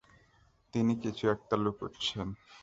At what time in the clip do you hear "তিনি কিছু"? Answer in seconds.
0.73-1.23